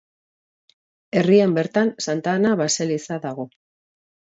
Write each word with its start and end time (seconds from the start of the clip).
Herrian 1.21 1.53
bertan 1.59 1.93
Santa 2.07 2.35
Ana 2.41 2.55
baseliza 2.65 3.21
dago. 3.29 3.49